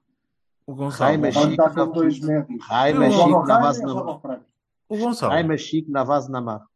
[0.65, 1.73] o Gonçalo, é Vai Chico.
[1.73, 2.65] com dois médios.
[2.67, 4.41] Jaime é Joga Chico o na ou na-
[4.89, 5.33] o o Gonçalo.
[5.33, 6.67] Jaime Chico Navaz Namarro.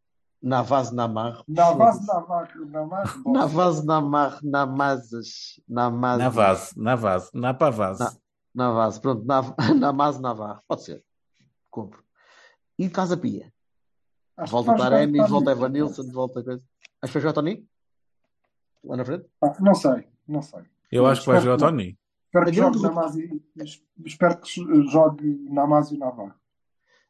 [0.42, 0.92] Navaz.
[0.92, 2.86] Na marca, na.
[3.26, 3.84] Navaz
[4.44, 5.62] Namazes.
[5.68, 6.24] Namazes.
[6.24, 8.00] Na vase, na vase, na pavase.
[8.04, 8.14] Na-
[8.56, 9.00] Navaz.
[9.00, 10.62] Pronto, Nav, Namaz Navarro.
[10.68, 11.04] Pode ser.
[11.70, 12.04] Compro.
[12.80, 13.52] E Casa Pia.
[14.38, 15.52] Acho Volta o Taremi, volta.
[15.52, 16.64] Evanilson, volta coisa.
[17.02, 17.68] Acho que vai jogar o Tony?
[18.84, 19.26] Lá na frente?
[19.42, 20.62] Ah, Não sei, não sei.
[20.92, 21.98] Eu acho que vai jogar o Espero que Tony.
[22.26, 23.42] Espero que A jogue
[24.06, 26.34] espero que jogue Namazzi e Navarro.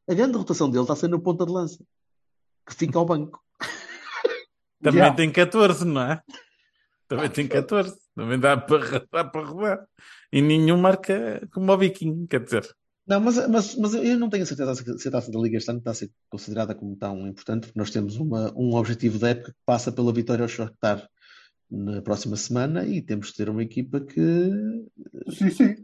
[0.10, 1.84] A grande rotação dele está sendo no ponta de lança.
[2.66, 3.44] Que fica ao banco.
[4.82, 5.16] Também Yeah.
[5.16, 6.24] tem 14, não é?
[7.08, 7.98] Também tem 14.
[8.16, 9.88] Também dá para, dá para rodar.
[10.32, 12.68] E nenhum marca como o Viking, quer dizer.
[13.08, 15.70] Não, mas, mas, mas eu não tenho a certeza se a taça da Liga este
[15.70, 19.30] ano está a ser considerada como tão importante, porque nós temos uma, um objetivo da
[19.30, 21.08] época que passa pela vitória ao Shakhtar
[21.72, 24.52] na próxima semana e temos de ter uma equipa que
[25.30, 25.76] Sim, sim.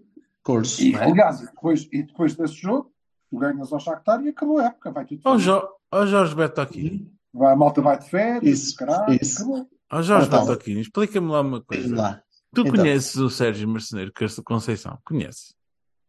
[0.43, 1.03] Curso, E, é?
[1.05, 2.91] aliás, e depois, e depois desse jogo,
[3.29, 4.91] tu ganhas ao Shakhtar e acabou a época.
[4.91, 5.37] Vai tudo Ó.
[5.37, 7.09] Jo- ó Jorge Bertocchini.
[7.33, 9.41] Vai, a malta vai de férias, Isso, caralho, isso.
[9.41, 9.69] acabou.
[9.93, 10.45] Ó Jorge Então.
[10.45, 11.95] Bertocchini, explica-me lá uma coisa.
[11.95, 12.21] lá.
[12.53, 12.71] Tu Então.
[12.75, 14.11] conheces o Sérgio Marceneiro
[14.45, 14.99] Conceição?
[15.05, 15.55] Conheces?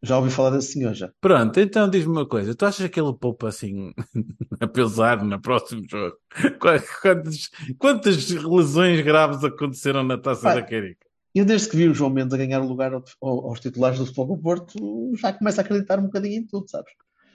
[0.05, 1.11] Já ouvi falar desse senhor já.
[1.21, 2.55] Pronto, então diz-me uma coisa.
[2.55, 3.93] Tu achas que ele poupa assim
[4.61, 6.17] a pensar no próximo jogo?
[6.61, 10.55] Qu- Quantas, quantas lesões graves aconteceram na taça Ah.
[10.57, 11.07] da Carica?
[11.35, 13.99] Eu, desde que vi o João Mendes a ganhar o lugar ao- ao- aos titulares
[13.99, 16.93] do Futebol do Porto, já começo a acreditar um bocadinho em tudo, sabes?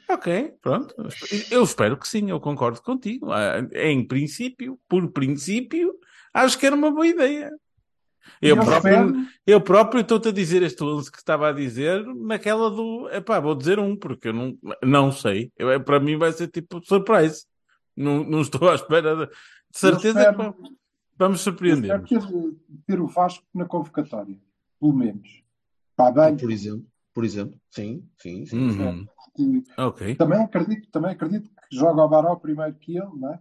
[0.10, 0.96] Ok, pronto.
[1.52, 3.32] Eu espero que sim, eu concordo contigo.
[3.32, 5.94] Ah, Em princípio, por princípio,
[6.34, 7.52] acho que era uma boa ideia.
[8.42, 9.16] Eu próprio, espero-
[9.46, 13.10] eu próprio estou-te a dizer este 11 que estava a dizer, naquela do.
[13.12, 15.52] Epá, vou dizer um, porque eu não, não sei.
[15.58, 17.46] Eu, para mim vai ser tipo surprise.
[17.96, 19.34] Não, não estou à espera de, de
[19.78, 20.56] certeza Eu que espero-
[21.18, 22.02] vamos- eu surpreender.
[22.04, 22.56] espero ter,
[22.88, 24.38] ter o Vasco na convocatória,
[24.80, 25.28] pelo menos.
[25.92, 26.38] Está bem?
[26.38, 28.58] Por exemplo, por exemplo, sim, sim, sim.
[28.58, 29.06] Uhum.
[29.36, 30.16] Que- Ok.
[30.16, 33.40] Também acredito, também acredito que joga o Baró primeiro que ele, não é?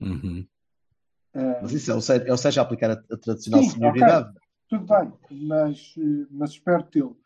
[0.00, 0.46] Uhum.
[1.34, 3.70] Eh, Mas isso é o Sérgio, é o Sérgio a aplicar a, a tradicional Sim,
[3.70, 4.34] senioridade.
[4.68, 5.12] tudo bem,
[5.46, 7.16] mas, eh, mas espero tê-lo.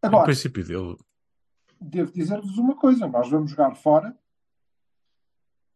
[0.00, 0.96] Agora, princípio dele.
[1.80, 4.16] devo dizer-vos uma coisa: nós vamos jogar fora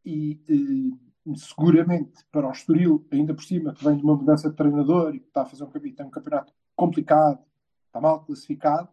[0.04, 4.56] e eh, seguramente para o Estoril, ainda por cima, que vem de uma mudança de
[4.56, 7.40] treinador e que está a fazer um, tem um campeonato complicado,
[7.86, 8.88] está mal classificado,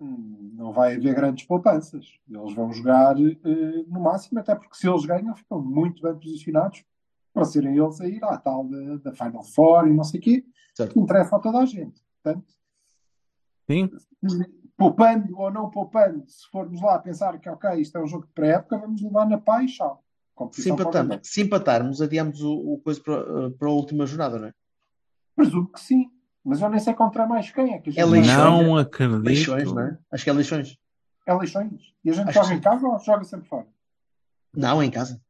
[0.00, 2.18] hum, não vai haver grandes poupanças.
[2.28, 6.84] Eles vão jogar eh, no máximo, até porque se eles ganham, ficam muito bem posicionados
[7.34, 10.22] para serem eles a ir à tal da, da Final Four e não sei o
[10.22, 10.44] quê,
[10.74, 10.92] Certo.
[10.94, 12.00] que interessa a toda a gente.
[12.22, 12.54] Portanto,
[13.68, 13.90] Sim?
[14.76, 18.32] poupando ou não poupando, se formos lá pensar que, ok, isto é um jogo de
[18.32, 20.02] pré-época, vamos levar na paz tchau.
[20.52, 21.20] Se, empatarmos, jogador.
[21.24, 24.54] se empatarmos, adiamos o, o coisa para, para a última jornada, não é?
[25.36, 26.10] Presumo que sim,
[26.44, 28.36] mas eu nem sei contra mais quem é que a gente É vai- Leixões.
[28.38, 29.22] Não acredito.
[29.22, 29.98] Leixões, não é?
[30.10, 30.76] Acho que é Leixões.
[31.26, 31.94] É Leixões.
[32.04, 33.66] E a gente Acho joga que em casa ou joga sempre fora?
[34.56, 35.20] Não, é em casa.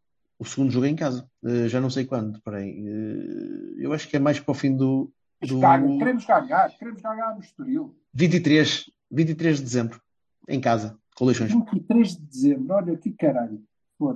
[0.44, 1.26] O segundo jogo é em casa.
[1.42, 2.70] Eh, já não sei quando, peraí.
[2.70, 7.00] Eh, eu acho que é mais para o fim do, do caga, queremos ganhar, queremos
[7.00, 7.96] ganhar no Estoril.
[8.12, 10.00] 23, 23 de dezembro,
[10.46, 11.50] em casa, com Leixões.
[11.50, 13.62] 23 de dezembro, olha que caralho.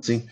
[0.03, 0.27] Sim.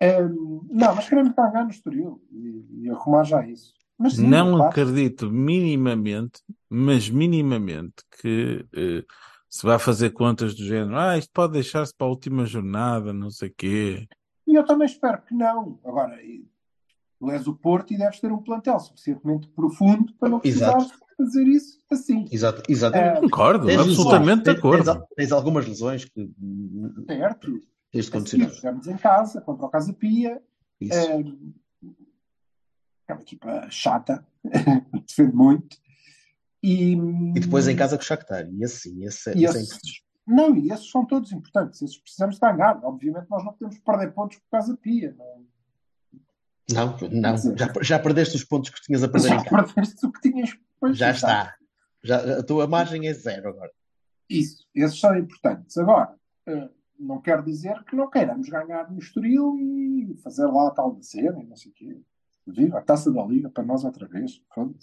[0.00, 3.74] Ehm, não, mas queremos ganhar no Estoril e, e arrumar já isso.
[3.98, 9.04] Mas sim, Não acredito minimamente, mas minimamente, que eh,
[9.50, 10.96] se vai fazer contas do género.
[10.96, 14.06] Ah, isto pode deixar-se para a última jornada, não sei o quê.
[14.46, 15.78] E eu também espero que não.
[15.84, 16.16] Agora,
[17.18, 20.76] tu és o Porto e deves ter um plantel suficientemente profundo para não Exato.
[20.76, 22.26] precisares fazer isso assim.
[22.30, 23.20] Exato, exatamente.
[23.22, 24.84] Concordo, Tens absolutamente lesões, de acordo.
[24.84, 26.30] Tens, tens algumas lesões que
[27.06, 27.60] Certo?
[27.90, 30.40] tens de Assim, jogamos em casa, contra o Casa Pia.
[30.80, 30.94] Isso.
[30.94, 31.24] É,
[33.08, 34.26] é uma equipa chata,
[35.06, 35.76] defende muito.
[36.62, 38.48] E, E depois em casa com o Shakhtar.
[38.52, 40.05] E assim, esse, e esse é importante.
[40.26, 41.80] Não, e esses são todos importantes.
[41.80, 42.80] Esses precisamos de ganhar.
[42.82, 45.14] Obviamente, nós não podemos perder pontos por Casa Pia.
[45.16, 45.46] Não.
[46.68, 47.36] Não, não.
[47.56, 50.58] Já, já perdeste os pontos que tinhas a perder Já perdeste o que tinhas.
[50.80, 51.54] Pois, Já está.
[52.02, 53.70] Já, a tua margem é zero agora.
[54.28, 55.76] Isso, esses são importantes.
[55.78, 56.12] Agora,
[56.46, 60.92] eh, não quer dizer que não queiramos ganhar no Estoril e fazer lá a tal
[60.92, 62.00] da cena e não sei o quê.
[62.48, 64.42] Viva a taça da Liga para nós outra vez.
[64.50, 64.74] Claro.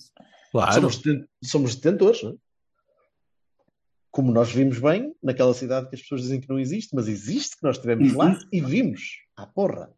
[0.74, 1.02] Somos,
[1.44, 2.36] somos detentores, não é?
[4.14, 7.58] Como nós vimos bem naquela cidade que as pessoas dizem que não existe, mas existe,
[7.58, 8.48] que nós estivemos lá Existe.
[8.52, 9.02] e vimos.
[9.36, 9.92] À porra.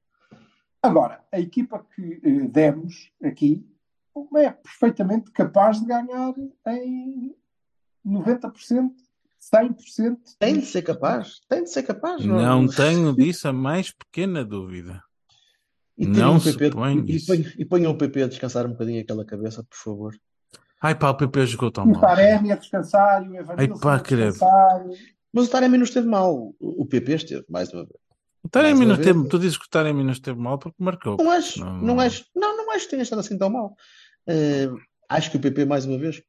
[0.81, 3.61] Agora, a equipa que eh, demos aqui
[4.37, 6.33] é perfeitamente capaz de ganhar
[6.65, 7.35] em
[8.07, 8.91] 90%,
[9.53, 10.17] 100%.
[10.39, 11.41] Tem de ser capaz.
[11.49, 12.23] Tem de ser capaz.
[12.23, 15.03] Não tenho disso a mais pequena dúvida.
[15.97, 17.27] E Não se PP põe e, isso.
[17.27, 20.15] ponham, e ponham o PP a descansar um bocadinho aquela cabeça, por favor.
[20.85, 22.01] Ai pá, o PP jogou tão E o mal.
[22.01, 24.85] Taremi a descansar e o Evanilson pá, a descansar.
[25.33, 26.53] Mas o Taremi não esteve mal.
[26.59, 27.99] O PP esteve, mais uma vez.
[28.43, 31.17] O Taremi não esteve, tu dizes que o Taremi não esteve mal porque marcou.
[31.17, 31.99] Não acho, Não, não, não.
[31.99, 33.75] acho, não, não acho que tenha estado assim tão mal.
[34.27, 34.69] Eh,
[35.09, 36.21] acho que o PP, mais uma vez,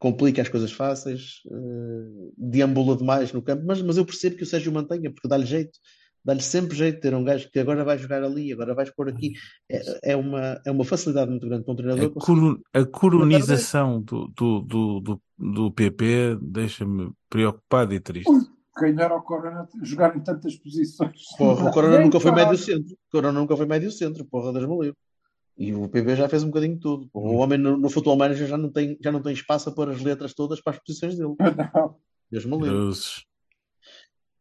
[0.00, 4.46] complica as coisas fáceis, eh, deambula demais no campo, mas, mas eu percebo que o
[4.46, 5.78] Sérgio mantenha, porque dá-lhe jeito,
[6.24, 9.08] dá-lhe sempre jeito de ter um gajo que agora vai jogar ali, agora vais pôr
[9.08, 9.32] aqui.
[9.70, 12.10] É, é uma, é uma facilidade muito grande para um A, treinador.
[12.12, 18.30] coro- a coronização do, do, do, do, do PP deixa-me preocupado e triste.
[18.30, 18.40] Ui,
[18.78, 21.22] quem dera ao Corona jogar em tantas posições.
[21.36, 22.92] Porra, o Corona nunca foi médio centro.
[22.94, 24.96] O Corona nunca foi médio centro, porra, Deus me livre.
[25.58, 27.10] E o PB já fez um bocadinho de tudo.
[27.12, 29.90] O homem no, no Football Manager já não tem, já não tem espaço a pôr
[29.90, 31.34] as letras todas para as posições dele.
[31.74, 31.96] Não.
[32.30, 32.70] Deus me livre.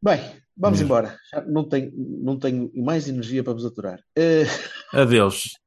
[0.01, 0.19] Bem,
[0.55, 0.85] vamos Mesmo.
[0.85, 1.17] embora.
[1.31, 4.01] Já não tenho, não tenho mais energia para vos aturar.
[4.15, 4.43] Eh,
[4.93, 5.57] Adeus.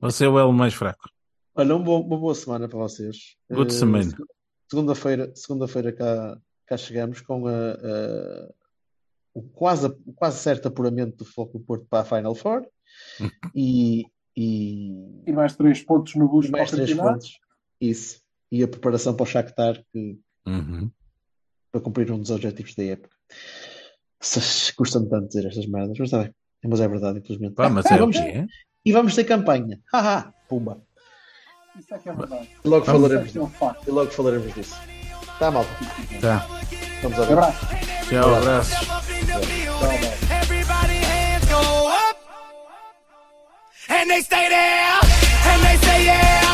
[0.00, 1.08] Você é o elo mais fraco.
[1.54, 3.36] olha, um bom- uma boa semana para vocês.
[3.50, 4.16] Boa Eh, semana.
[4.70, 8.48] segunda-feira, segunda-feira cá, cá chegamos com a, a-
[9.34, 12.66] o quase, quase certo apuramento do Foco do Porto para a Final Four
[13.54, 14.04] e,
[14.36, 17.38] e, E mais três pontos no o mais três pontos.
[17.80, 18.20] Isso.
[18.52, 20.90] E a preparação para o Shakhtar que, Uhum.
[21.70, 23.14] Para cumprir um dos objetivos da época.
[24.76, 26.34] Custa-me tanto dizer estas merdas, mas está bem.
[26.66, 27.54] Mas é verdade, infelizmente.
[27.54, 28.46] Pá, mas Ah, é o vamos, quê?
[28.84, 29.78] e vamos ter campanha.
[29.92, 30.82] Haha, pumba.
[31.78, 32.48] Isso é que é verdade.
[32.64, 33.38] E logo falaremos é que disso.
[33.60, 33.74] é um.
[33.86, 34.76] E logo falaremos disso.
[35.38, 35.70] Tá, malta.
[36.20, 36.46] Tá.
[37.02, 37.32] Vamos a ver.
[37.34, 37.66] Abraço.
[38.08, 38.28] Tchau,
[41.86, 42.18] up.
[43.90, 44.98] And they stay there.
[45.46, 46.47] And they say yeah.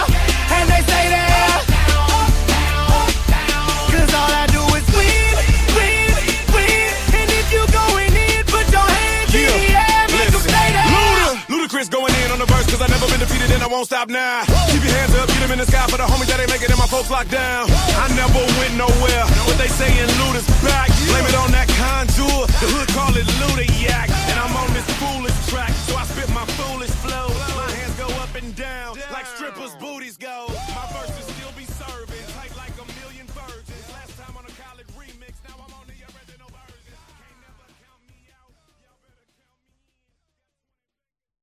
[13.24, 14.44] undefeated and I won't stop now.
[14.44, 14.72] Whoa.
[14.72, 16.68] Keep your hands up, get them in the sky for the homies that ain't making
[16.68, 17.68] it and my folks locked down.
[17.68, 18.04] Whoa.
[18.04, 19.24] I never went nowhere.
[19.48, 20.92] What they saying, loot is back.
[20.92, 21.16] Yeah.
[21.16, 22.44] Blame it on that contour.
[22.60, 24.12] The hood call it looted yak.
[24.28, 27.32] And I'm on this foolish track, so I spit my foolish flow.
[27.56, 29.00] My hands go up and down.